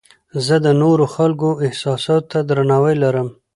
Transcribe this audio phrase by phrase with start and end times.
[0.45, 3.27] زه د نورو خلکو احساساتو ته درناوی لرم.